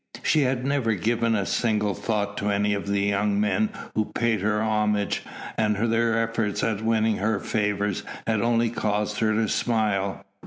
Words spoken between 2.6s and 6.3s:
of the young men who paid her homage, and their